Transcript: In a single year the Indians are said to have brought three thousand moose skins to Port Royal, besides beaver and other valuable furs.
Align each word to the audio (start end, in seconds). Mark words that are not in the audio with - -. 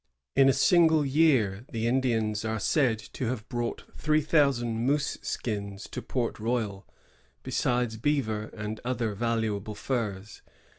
In 0.35 0.49
a 0.49 0.51
single 0.51 1.05
year 1.05 1.63
the 1.71 1.85
Indians 1.85 2.43
are 2.43 2.59
said 2.59 2.97
to 3.13 3.27
have 3.27 3.47
brought 3.49 3.83
three 3.95 4.21
thousand 4.21 4.79
moose 4.83 5.19
skins 5.21 5.87
to 5.91 6.01
Port 6.01 6.39
Royal, 6.39 6.87
besides 7.43 7.97
beaver 7.97 8.45
and 8.51 8.79
other 8.83 9.13
valuable 9.13 9.75
furs. 9.75 10.41